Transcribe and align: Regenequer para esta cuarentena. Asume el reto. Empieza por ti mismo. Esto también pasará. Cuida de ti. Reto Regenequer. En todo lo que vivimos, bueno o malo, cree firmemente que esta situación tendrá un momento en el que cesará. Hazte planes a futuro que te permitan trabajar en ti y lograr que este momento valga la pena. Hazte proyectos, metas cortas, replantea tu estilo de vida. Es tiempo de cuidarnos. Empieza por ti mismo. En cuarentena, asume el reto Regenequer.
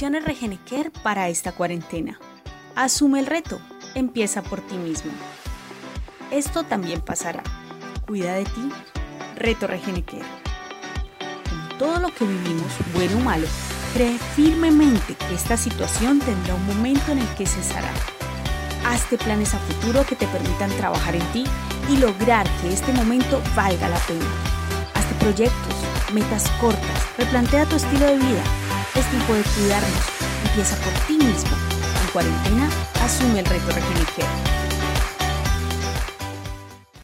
Regenequer 0.00 0.90
para 0.90 1.28
esta 1.28 1.52
cuarentena. 1.52 2.18
Asume 2.74 3.20
el 3.20 3.26
reto. 3.26 3.60
Empieza 3.94 4.42
por 4.42 4.60
ti 4.60 4.76
mismo. 4.76 5.12
Esto 6.32 6.64
también 6.64 7.00
pasará. 7.00 7.44
Cuida 8.04 8.34
de 8.34 8.44
ti. 8.44 8.70
Reto 9.36 9.68
Regenequer. 9.68 10.20
En 10.20 11.78
todo 11.78 12.00
lo 12.00 12.12
que 12.12 12.26
vivimos, 12.26 12.72
bueno 12.92 13.18
o 13.18 13.20
malo, 13.20 13.46
cree 13.94 14.18
firmemente 14.34 15.14
que 15.14 15.34
esta 15.34 15.56
situación 15.56 16.18
tendrá 16.18 16.56
un 16.56 16.66
momento 16.66 17.12
en 17.12 17.20
el 17.20 17.28
que 17.36 17.46
cesará. 17.46 17.90
Hazte 18.84 19.16
planes 19.16 19.54
a 19.54 19.58
futuro 19.60 20.04
que 20.04 20.16
te 20.16 20.26
permitan 20.26 20.70
trabajar 20.76 21.14
en 21.14 21.32
ti 21.32 21.44
y 21.88 21.98
lograr 21.98 22.48
que 22.60 22.72
este 22.72 22.92
momento 22.92 23.40
valga 23.54 23.88
la 23.88 23.98
pena. 24.00 24.26
Hazte 24.94 25.14
proyectos, 25.20 25.74
metas 26.12 26.50
cortas, 26.60 27.16
replantea 27.16 27.64
tu 27.66 27.76
estilo 27.76 28.06
de 28.06 28.18
vida. 28.18 28.63
Es 28.94 29.10
tiempo 29.10 29.34
de 29.34 29.42
cuidarnos. 29.42 29.90
Empieza 30.46 30.76
por 30.76 30.92
ti 31.06 31.14
mismo. 31.14 31.56
En 32.02 32.10
cuarentena, 32.12 32.68
asume 33.02 33.40
el 33.40 33.46
reto 33.46 33.72
Regenequer. 33.72 34.63